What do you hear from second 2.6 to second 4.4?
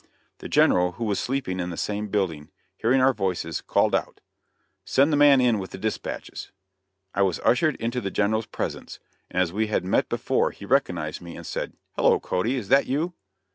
hearing our voices, called out,